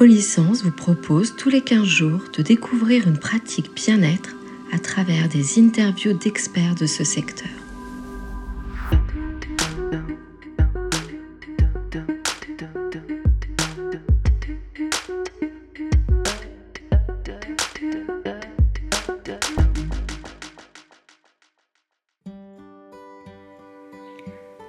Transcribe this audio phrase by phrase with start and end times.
[0.00, 4.34] Olicence vous propose tous les 15 jours de découvrir une pratique bien-être
[4.72, 7.48] à travers des interviews d'experts de ce secteur.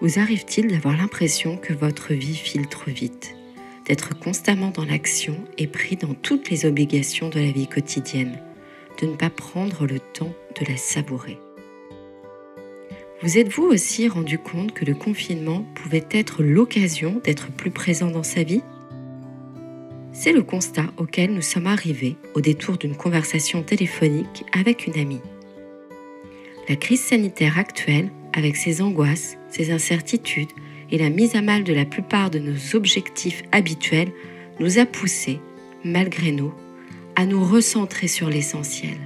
[0.02, 3.35] Vous arrive-t-il d'avoir l'impression que votre vie file trop vite,
[3.86, 8.40] d'être constamment dans l'action et pris dans toutes les obligations de la vie quotidienne,
[9.02, 11.38] de ne pas prendre le temps de la savourer
[13.22, 18.24] Vous êtes-vous aussi rendu compte que le confinement pouvait être l'occasion d'être plus présent dans
[18.24, 18.62] sa vie?
[20.14, 25.22] C'est le constat auquel nous sommes arrivés au détour d'une conversation téléphonique avec une amie.
[26.70, 30.52] La crise sanitaire actuelle avec ses angoisses, ses incertitudes
[30.92, 34.12] et la mise à mal de la plupart de nos objectifs habituels,
[34.60, 35.40] nous a poussés,
[35.84, 36.54] malgré nous,
[37.16, 38.98] à nous recentrer sur l'essentiel.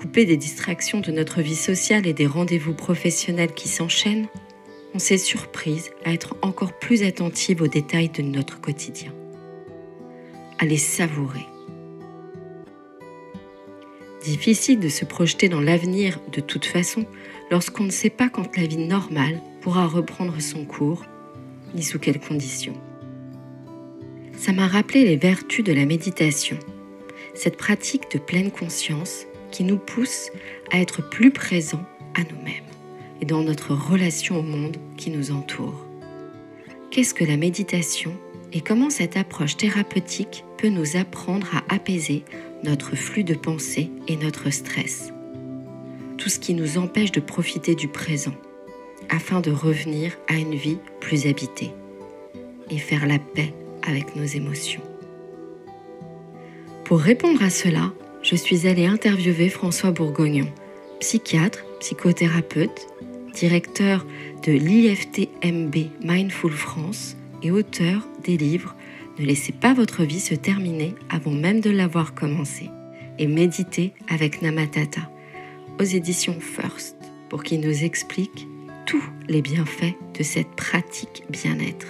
[0.00, 4.26] Coupés des distractions de notre vie sociale et des rendez-vous professionnels qui s'enchaînent,
[4.94, 9.12] on s'est surprise à être encore plus attentive aux détails de notre quotidien,
[10.58, 11.46] à les savourer
[14.24, 17.06] Difficile de se projeter dans l'avenir de toute façon
[17.52, 21.04] lorsqu'on ne sait pas quand la vie normale pourra reprendre son cours,
[21.74, 22.72] ni sous quelles conditions.
[24.38, 26.58] Ça m'a rappelé les vertus de la méditation,
[27.34, 30.30] cette pratique de pleine conscience qui nous pousse
[30.72, 32.64] à être plus présents à nous-mêmes
[33.20, 35.86] et dans notre relation au monde qui nous entoure.
[36.90, 38.14] Qu'est-ce que la méditation
[38.54, 42.24] et comment cette approche thérapeutique peut nous apprendre à apaiser
[42.64, 45.12] notre flux de pensée et notre stress?
[46.22, 48.34] Tout ce qui nous empêche de profiter du présent,
[49.08, 51.72] afin de revenir à une vie plus habitée
[52.70, 53.52] et faire la paix
[53.84, 54.82] avec nos émotions.
[56.84, 60.46] Pour répondre à cela, je suis allée interviewer François Bourgognon,
[61.00, 62.86] psychiatre, psychothérapeute,
[63.34, 64.06] directeur
[64.46, 65.74] de l'IFTMB
[66.04, 68.76] Mindful France et auteur des livres
[69.18, 72.70] ne laissez pas votre vie se terminer avant même de l'avoir commencé.
[73.18, 75.11] Et méditez avec Namatata
[75.84, 76.96] éditions First
[77.28, 78.46] pour qu'il nous explique
[78.86, 81.86] tous les bienfaits de cette pratique bien-être.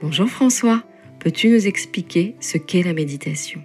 [0.00, 0.82] Bonjour François,
[1.20, 3.60] peux-tu nous expliquer ce qu'est la méditation?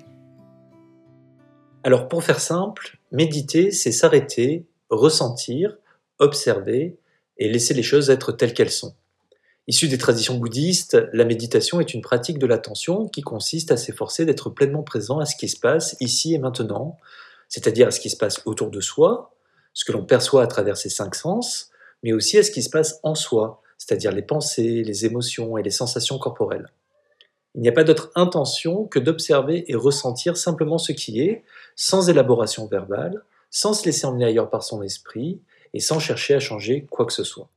[1.83, 5.77] Alors pour faire simple, méditer, c'est s'arrêter, ressentir,
[6.19, 6.97] observer
[7.37, 8.95] et laisser les choses être telles qu'elles sont.
[9.67, 14.25] Issue des traditions bouddhistes, la méditation est une pratique de l'attention qui consiste à s'efforcer
[14.25, 16.97] d'être pleinement présent à ce qui se passe ici et maintenant,
[17.49, 19.35] c'est-à-dire à ce qui se passe autour de soi,
[19.73, 21.71] ce que l'on perçoit à travers ses cinq sens,
[22.03, 25.63] mais aussi à ce qui se passe en soi, c'est-à-dire les pensées, les émotions et
[25.63, 26.71] les sensations corporelles.
[27.55, 31.43] Il n'y a pas d'autre intention que d'observer et ressentir simplement ce qui est,
[31.75, 35.41] sans élaboration verbale, sans se laisser emmener ailleurs par son esprit
[35.73, 37.49] et sans chercher à changer quoi que ce soit.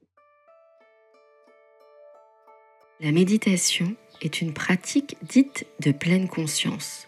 [3.00, 7.06] La méditation est une pratique dite de pleine conscience.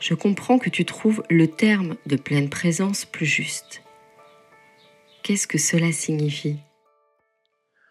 [0.00, 3.82] Je comprends que tu trouves le terme de pleine présence plus juste.
[5.24, 6.56] Qu'est-ce que cela signifie?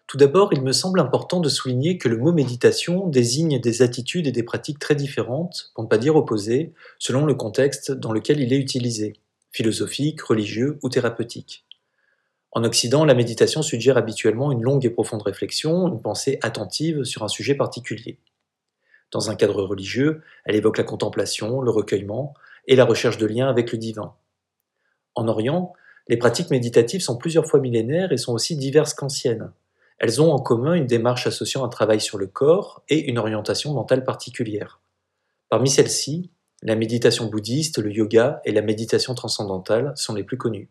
[0.08, 4.26] Tout d'abord, il me semble important de souligner que le mot méditation désigne des attitudes
[4.26, 8.40] et des pratiques très différentes, pour ne pas dire opposées, selon le contexte dans lequel
[8.40, 9.14] il est utilisé,
[9.52, 11.66] philosophique, religieux ou thérapeutique.
[12.54, 17.24] En Occident, la méditation suggère habituellement une longue et profonde réflexion, une pensée attentive sur
[17.24, 18.18] un sujet particulier.
[19.12, 22.34] Dans un cadre religieux, elle évoque la contemplation, le recueillement
[22.68, 24.14] et la recherche de liens avec le divin.
[25.16, 25.74] En Orient,
[26.10, 29.52] les pratiques méditatives sont plusieurs fois millénaires et sont aussi diverses qu'anciennes.
[30.00, 33.74] Elles ont en commun une démarche associant un travail sur le corps et une orientation
[33.74, 34.80] mentale particulière.
[35.50, 36.30] Parmi celles-ci,
[36.62, 40.70] la méditation bouddhiste, le yoga et la méditation transcendantale sont les plus connues.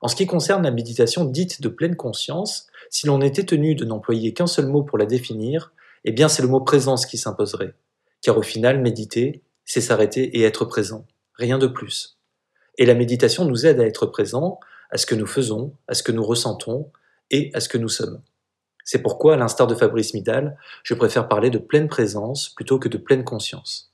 [0.00, 3.84] En ce qui concerne la méditation dite de pleine conscience, si l'on était tenu de
[3.84, 5.72] n'employer qu'un seul mot pour la définir,
[6.04, 7.74] eh bien c'est le mot présence qui s'imposerait.
[8.22, 11.06] Car au final, méditer, c'est s'arrêter et être présent.
[11.34, 12.18] Rien de plus.
[12.78, 14.60] Et la méditation nous aide à être présent,
[14.90, 16.90] à ce que nous faisons, à ce que nous ressentons
[17.30, 18.22] et à ce que nous sommes.
[18.84, 22.88] C'est pourquoi, à l'instar de Fabrice Midal, je préfère parler de pleine présence plutôt que
[22.88, 23.92] de pleine conscience.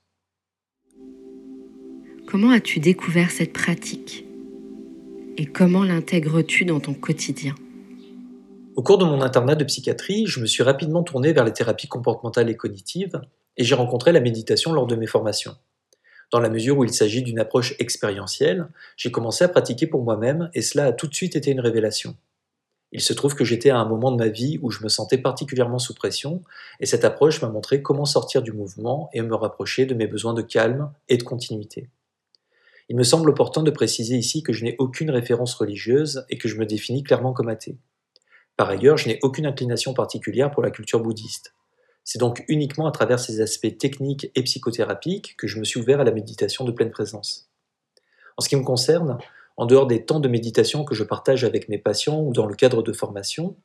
[2.28, 4.24] Comment as-tu découvert cette pratique?
[5.36, 7.56] Et comment l'intègres-tu dans ton quotidien?
[8.76, 11.86] Au cours de mon internat de psychiatrie, je me suis rapidement tourné vers les thérapies
[11.86, 13.20] comportementales et cognitives
[13.56, 15.54] et j'ai rencontré la méditation lors de mes formations.
[16.32, 18.66] Dans la mesure où il s'agit d'une approche expérientielle,
[18.96, 22.16] j'ai commencé à pratiquer pour moi-même et cela a tout de suite été une révélation.
[22.90, 25.18] Il se trouve que j'étais à un moment de ma vie où je me sentais
[25.18, 26.42] particulièrement sous pression,
[26.80, 30.34] et cette approche m'a montré comment sortir du mouvement et me rapprocher de mes besoins
[30.34, 31.90] de calme et de continuité.
[32.88, 36.48] Il me semble opportun de préciser ici que je n'ai aucune référence religieuse et que
[36.48, 37.78] je me définis clairement comme athée.
[38.56, 41.54] Par ailleurs, je n'ai aucune inclination particulière pour la culture bouddhiste.
[42.04, 46.00] C'est donc uniquement à travers ces aspects techniques et psychothérapiques que je me suis ouvert
[46.00, 47.50] à la méditation de pleine présence.
[48.36, 49.18] En ce qui me concerne,
[49.56, 52.54] en dehors des temps de méditation que je partage avec mes patients ou dans le
[52.54, 53.56] cadre de formation,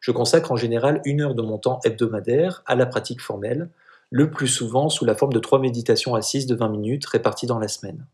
[0.00, 3.70] je consacre en général une heure de mon temps hebdomadaire à la pratique formelle,
[4.10, 7.58] le plus souvent sous la forme de trois méditations assises de 20 minutes réparties dans
[7.58, 8.06] la semaine.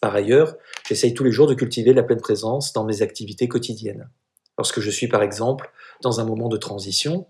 [0.00, 4.08] Par ailleurs, j'essaye tous les jours de cultiver la pleine présence dans mes activités quotidiennes.
[4.58, 5.70] Lorsque je suis par exemple
[6.02, 7.26] dans un moment de transition,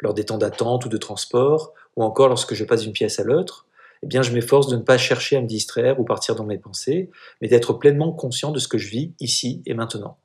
[0.00, 3.24] lors des temps d'attente ou de transport, ou encore lorsque je passe d'une pièce à
[3.24, 3.66] l'autre,
[4.02, 6.58] eh bien je m'efforce de ne pas chercher à me distraire ou partir dans mes
[6.58, 7.10] pensées,
[7.40, 10.18] mais d'être pleinement conscient de ce que je vis ici et maintenant.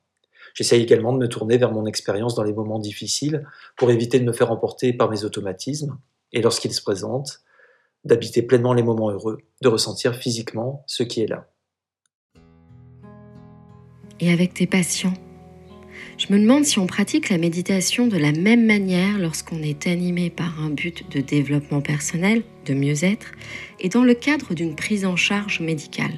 [0.54, 3.44] J'essaye également de me tourner vers mon expérience dans les moments difficiles
[3.76, 5.98] pour éviter de me faire emporter par mes automatismes,
[6.32, 7.40] et lorsqu'ils se présentent,
[8.04, 11.48] d'habiter pleinement les moments heureux, de ressentir physiquement ce qui est là.
[14.20, 15.14] Et avec tes patients
[16.16, 20.30] je me demande si on pratique la méditation de la même manière lorsqu'on est animé
[20.30, 23.32] par un but de développement personnel, de mieux-être,
[23.80, 26.14] et dans le cadre d'une prise en charge médicale.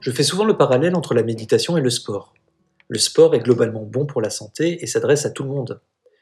[0.00, 2.34] Je fais souvent le parallèle entre la méditation et le sport.
[2.88, 5.80] Le sport est globalement bon pour la santé et s'adresse à tout le monde.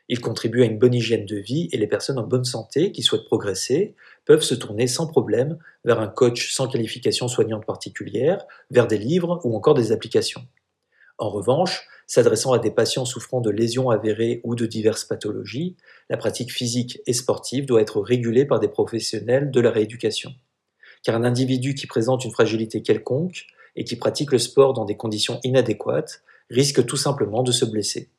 [0.08, 3.02] Il contribue à une bonne hygiène de vie et les personnes en bonne santé qui
[3.02, 3.94] souhaitent progresser
[4.24, 9.40] peuvent se tourner sans problème vers un coach sans qualification soignante particulière, vers des livres
[9.44, 10.42] ou encore des applications.
[11.18, 15.76] En revanche, s'adressant à des patients souffrant de lésions avérées ou de diverses pathologies,
[16.10, 20.32] la pratique physique et sportive doit être régulée par des professionnels de la rééducation.
[21.02, 24.96] Car un individu qui présente une fragilité quelconque et qui pratique le sport dans des
[24.96, 28.10] conditions inadéquates risque tout simplement de se blesser.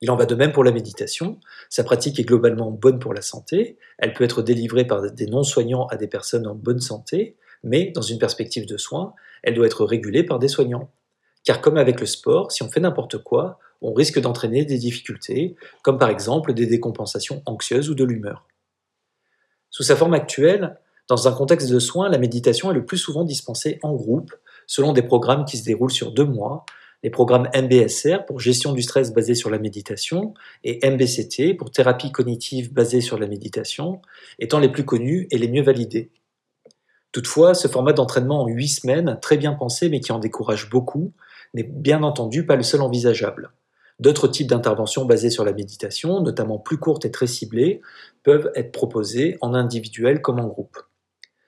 [0.00, 1.40] Il en va de même pour la méditation.
[1.70, 3.78] Sa pratique est globalement bonne pour la santé.
[3.98, 8.02] Elle peut être délivrée par des non-soignants à des personnes en bonne santé, mais dans
[8.02, 9.14] une perspective de soins,
[9.46, 10.90] elle doit être régulée par des soignants.
[11.44, 15.54] Car comme avec le sport, si on fait n'importe quoi, on risque d'entraîner des difficultés,
[15.82, 18.46] comme par exemple des décompensations anxieuses ou de l'humeur.
[19.70, 20.78] Sous sa forme actuelle,
[21.08, 24.34] dans un contexte de soins, la méditation est le plus souvent dispensée en groupe,
[24.66, 26.64] selon des programmes qui se déroulent sur deux mois,
[27.04, 30.34] les programmes MBSR pour gestion du stress basé sur la méditation
[30.64, 34.02] et MBCT pour thérapie cognitive basée sur la méditation,
[34.40, 36.10] étant les plus connus et les mieux validés.
[37.16, 41.14] Toutefois, ce format d'entraînement en 8 semaines, très bien pensé mais qui en décourage beaucoup,
[41.54, 43.52] n'est bien entendu pas le seul envisageable.
[43.98, 47.80] D'autres types d'interventions basées sur la méditation, notamment plus courtes et très ciblées,
[48.22, 50.76] peuvent être proposées en individuel comme en groupe.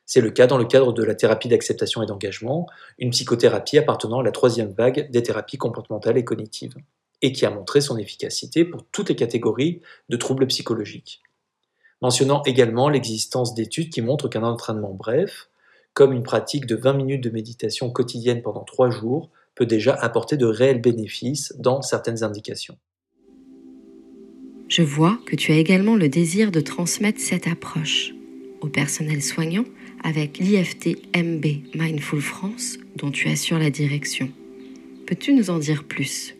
[0.07, 2.67] C'est le cas dans le cadre de la thérapie d'acceptation et d'engagement,
[2.99, 6.77] une psychothérapie appartenant à la troisième vague des thérapies comportementales et cognitives,
[7.21, 11.21] et qui a montré son efficacité pour toutes les catégories de troubles psychologiques.
[12.01, 15.51] Mentionnant également l'existence d'études qui montrent qu'un entraînement bref,
[15.99, 20.37] comme une pratique de 20 minutes de méditation quotidienne pendant 3 jours peut déjà apporter
[20.37, 22.79] de réels bénéfices dans certaines indications.
[24.69, 28.15] Je vois que tu as également le désir de transmettre cette approche
[28.61, 29.65] au personnel soignant
[30.05, 34.31] avec l'IFT MB Mindful France dont tu assures la direction.
[35.05, 36.37] Peux-tu nous en dire plus?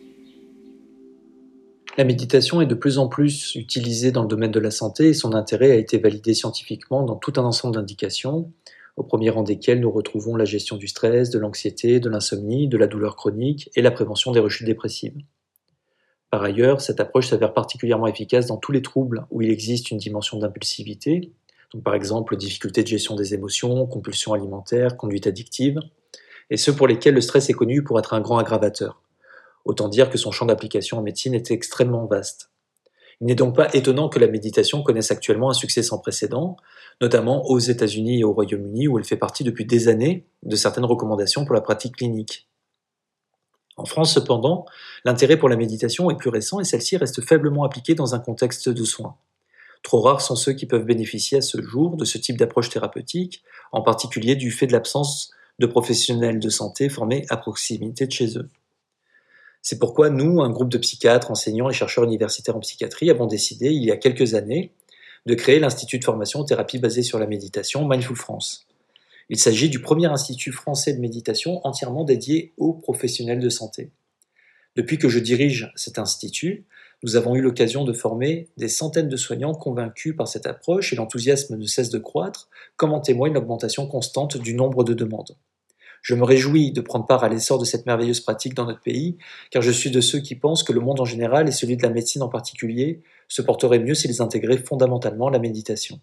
[1.97, 5.13] La méditation est de plus en plus utilisée dans le domaine de la santé et
[5.13, 8.53] son intérêt a été validé scientifiquement dans tout un ensemble d'indications,
[8.99, 12.77] au premier rang desquels nous retrouvons la gestion du stress, de l'anxiété, de l'insomnie, de
[12.77, 15.15] la douleur chronique et la prévention des rechutes dépressives.
[16.29, 19.97] Par ailleurs, cette approche s'avère particulièrement efficace dans tous les troubles où il existe une
[19.97, 21.31] dimension d'impulsivité,
[21.81, 25.79] par exemple difficultés de gestion des émotions, compulsions alimentaires, conduite addictive,
[26.49, 29.01] et ceux pour lesquels le stress est connu pour être un grand aggravateur.
[29.63, 32.51] Autant dire que son champ d'application en médecine est extrêmement vaste.
[33.21, 36.55] Il n'est donc pas étonnant que la méditation connaisse actuellement un succès sans précédent,
[37.01, 40.85] notamment aux États-Unis et au Royaume-Uni où elle fait partie depuis des années de certaines
[40.85, 42.47] recommandations pour la pratique clinique.
[43.75, 44.65] En France, cependant,
[45.05, 48.69] l'intérêt pour la méditation est plus récent et celle-ci reste faiblement appliquée dans un contexte
[48.69, 49.15] de soins.
[49.83, 53.43] Trop rares sont ceux qui peuvent bénéficier à ce jour de ce type d'approche thérapeutique,
[53.71, 58.37] en particulier du fait de l'absence de professionnels de santé formés à proximité de chez
[58.37, 58.49] eux.
[59.61, 63.67] C'est pourquoi nous, un groupe de psychiatres, enseignants et chercheurs universitaires en psychiatrie, avons décidé,
[63.67, 64.73] il y a quelques années,
[65.25, 68.67] de créer l'Institut de formation thérapie basée sur la méditation Mindful France.
[69.29, 73.91] Il s'agit du premier institut français de méditation entièrement dédié aux professionnels de santé.
[74.75, 76.65] Depuis que je dirige cet institut,
[77.03, 80.95] nous avons eu l'occasion de former des centaines de soignants convaincus par cette approche et
[80.95, 85.37] l'enthousiasme ne cesse de croître, comme en témoigne l'augmentation constante du nombre de demandes.
[86.01, 89.17] Je me réjouis de prendre part à l'essor de cette merveilleuse pratique dans notre pays,
[89.51, 91.83] car je suis de ceux qui pensent que le monde en général, et celui de
[91.83, 95.99] la médecine en particulier, se porterait mieux s'ils intégraient fondamentalement la méditation.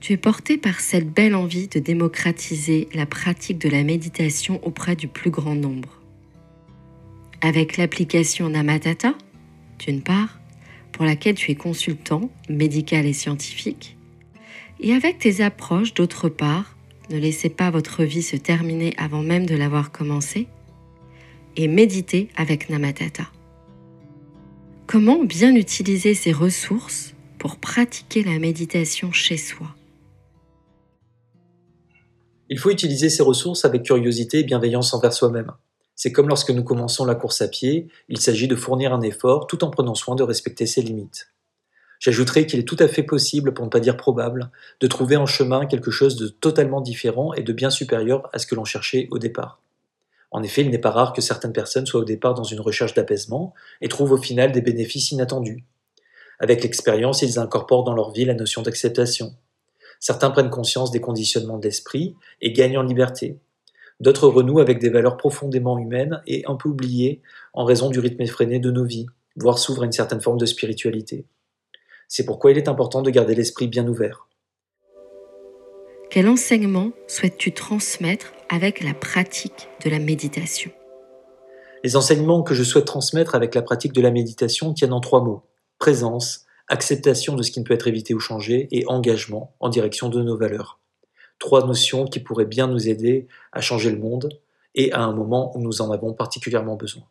[0.00, 4.96] Tu es porté par cette belle envie de démocratiser la pratique de la méditation auprès
[4.96, 6.00] du plus grand nombre.
[7.40, 9.14] Avec l'application Namatata,
[9.78, 10.40] d'une part,
[10.90, 13.96] pour laquelle tu es consultant médical et scientifique,
[14.80, 16.71] et avec tes approches d'autre part,
[17.10, 20.48] ne laissez pas votre vie se terminer avant même de l'avoir commencé,
[21.56, 23.24] et méditer avec Namatata.
[24.86, 29.68] Comment bien utiliser ces ressources pour pratiquer la méditation chez soi?
[32.48, 35.52] Il faut utiliser ces ressources avec curiosité et bienveillance envers soi-même.
[35.94, 39.46] C'est comme lorsque nous commençons la course à pied, il s'agit de fournir un effort
[39.46, 41.32] tout en prenant soin de respecter ses limites.
[42.02, 45.24] J'ajouterai qu'il est tout à fait possible, pour ne pas dire probable, de trouver en
[45.24, 49.08] chemin quelque chose de totalement différent et de bien supérieur à ce que l'on cherchait
[49.10, 49.62] au départ.
[50.32, 52.94] En effet, il n'est pas rare que certaines personnes soient au départ dans une recherche
[52.94, 55.64] d'apaisement et trouvent au final des bénéfices inattendus.
[56.40, 59.34] Avec l'expérience, ils incorporent dans leur vie la notion d'acceptation,
[60.02, 63.38] Certains prennent conscience des conditionnements d'esprit et gagnent en liberté.
[64.00, 68.20] D'autres renouent avec des valeurs profondément humaines et un peu oubliées en raison du rythme
[68.22, 69.06] effréné de nos vies,
[69.36, 71.24] voire s'ouvrent à une certaine forme de spiritualité.
[72.14, 74.28] C'est pourquoi il est important de garder l'esprit bien ouvert.
[76.10, 80.72] Quel enseignement souhaites-tu transmettre avec la pratique de la méditation?
[81.82, 85.22] Les enseignements que je souhaite transmettre avec la pratique de la méditation tiennent en trois
[85.22, 85.44] mots
[85.78, 90.10] présence, acceptation de ce qui ne peut être évité ou changé et engagement en direction
[90.10, 90.80] de nos valeurs.
[91.38, 94.38] Trois notions qui pourraient bien nous aider à changer le monde
[94.74, 97.04] et à un moment où nous en avons particulièrement besoin.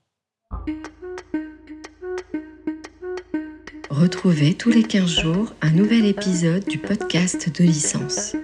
[3.92, 8.38] Retrouvez tous les 15 jours un nouvel épisode du podcast de licence.